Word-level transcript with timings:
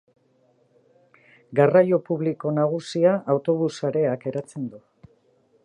Garraio 1.59 1.99
publiko 2.07 2.53
nagusia 2.55 3.13
autobus 3.35 3.71
sareak 3.83 4.27
eratzen 4.33 4.67
du. 4.73 4.81